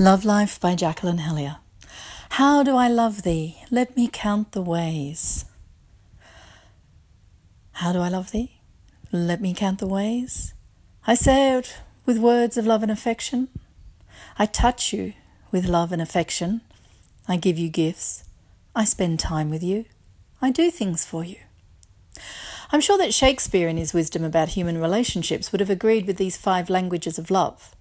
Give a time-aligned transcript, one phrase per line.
[0.00, 1.56] Love Life by Jacqueline Hellyer.
[2.30, 3.58] How do I love thee?
[3.68, 5.44] Let me count the ways.
[7.72, 8.60] How do I love thee?
[9.10, 10.54] Let me count the ways.
[11.04, 13.48] I say it with words of love and affection.
[14.38, 15.14] I touch you
[15.50, 16.60] with love and affection.
[17.26, 18.22] I give you gifts.
[18.76, 19.84] I spend time with you.
[20.40, 21.38] I do things for you.
[22.70, 26.36] I'm sure that Shakespeare, in his wisdom about human relationships, would have agreed with these
[26.36, 27.74] five languages of love.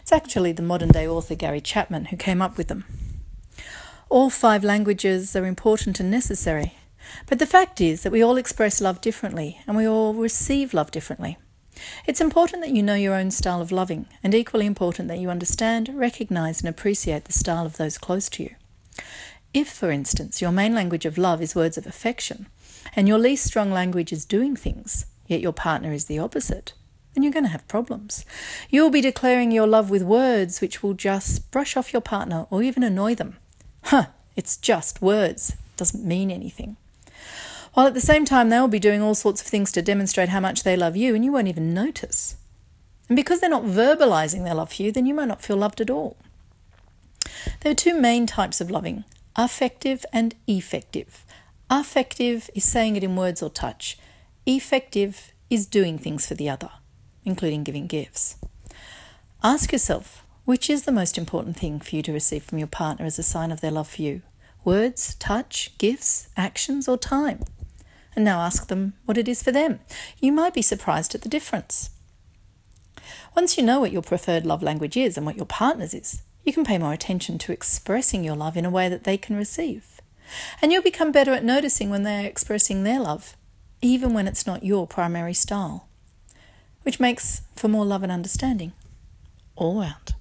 [0.00, 2.84] It's actually the modern day author Gary Chapman who came up with them.
[4.08, 6.74] All five languages are important and necessary,
[7.26, 10.90] but the fact is that we all express love differently and we all receive love
[10.90, 11.36] differently.
[12.06, 15.30] It's important that you know your own style of loving, and equally important that you
[15.30, 18.54] understand, recognize, and appreciate the style of those close to you.
[19.54, 22.46] If, for instance, your main language of love is words of affection,
[22.96, 26.72] and your least strong language is doing things, yet your partner is the opposite,
[27.14, 28.24] then you're going to have problems.
[28.70, 32.62] You'll be declaring your love with words which will just brush off your partner or
[32.62, 33.36] even annoy them.
[33.84, 36.76] Huh, it's just words, it doesn't mean anything.
[37.74, 40.40] While at the same time, they'll be doing all sorts of things to demonstrate how
[40.40, 42.36] much they love you, and you won't even notice.
[43.08, 45.80] And because they're not verbalizing their love for you, then you might not feel loved
[45.80, 46.16] at all.
[47.60, 49.04] There are two main types of loving
[49.36, 51.24] affective and effective.
[51.70, 53.96] Affective is saying it in words or touch,
[54.46, 56.70] effective is doing things for the other
[57.28, 58.36] including giving gifts.
[59.42, 63.04] Ask yourself which is the most important thing for you to receive from your partner
[63.04, 64.22] as a sign of their love for you
[64.64, 67.44] words, touch, gifts, actions, or time?
[68.16, 69.80] And now ask them what it is for them.
[70.20, 71.90] You might be surprised at the difference.
[73.36, 76.52] Once you know what your preferred love language is and what your partner's is, you
[76.54, 80.00] can pay more attention to expressing your love in a way that they can receive.
[80.62, 83.36] And you'll become better at noticing when they're expressing their love,
[83.82, 85.87] even when it's not your primary style
[86.88, 88.72] which makes for more love and understanding
[89.56, 90.14] all round.